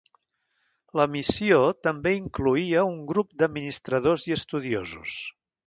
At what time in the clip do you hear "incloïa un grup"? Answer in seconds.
2.21-3.39